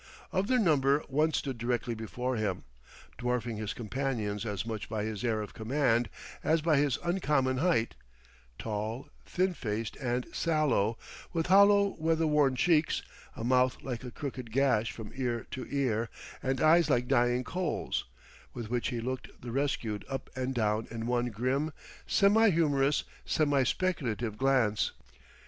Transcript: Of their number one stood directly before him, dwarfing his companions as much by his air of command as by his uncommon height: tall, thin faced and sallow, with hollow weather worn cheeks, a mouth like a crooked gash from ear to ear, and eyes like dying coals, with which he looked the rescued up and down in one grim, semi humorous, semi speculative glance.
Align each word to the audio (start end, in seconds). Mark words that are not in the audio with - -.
Of 0.31 0.47
their 0.47 0.57
number 0.57 1.01
one 1.09 1.31
stood 1.31 1.59
directly 1.59 1.93
before 1.93 2.35
him, 2.35 2.63
dwarfing 3.19 3.57
his 3.57 3.71
companions 3.75 4.47
as 4.47 4.65
much 4.65 4.89
by 4.89 5.03
his 5.03 5.23
air 5.23 5.43
of 5.43 5.53
command 5.53 6.09
as 6.43 6.61
by 6.63 6.77
his 6.77 6.97
uncommon 7.03 7.57
height: 7.57 7.93
tall, 8.57 9.09
thin 9.27 9.53
faced 9.53 9.95
and 9.97 10.25
sallow, 10.33 10.97
with 11.33 11.45
hollow 11.53 11.95
weather 11.99 12.25
worn 12.25 12.55
cheeks, 12.55 13.03
a 13.35 13.43
mouth 13.43 13.77
like 13.83 14.03
a 14.03 14.09
crooked 14.09 14.51
gash 14.51 14.91
from 14.91 15.11
ear 15.15 15.45
to 15.51 15.67
ear, 15.69 16.09
and 16.41 16.61
eyes 16.61 16.89
like 16.89 17.07
dying 17.07 17.43
coals, 17.43 18.05
with 18.55 18.71
which 18.71 18.87
he 18.87 18.99
looked 19.01 19.29
the 19.39 19.51
rescued 19.51 20.03
up 20.09 20.31
and 20.35 20.55
down 20.55 20.87
in 20.89 21.05
one 21.05 21.27
grim, 21.27 21.71
semi 22.07 22.49
humorous, 22.49 23.03
semi 23.23 23.61
speculative 23.61 24.35
glance. 24.35 24.93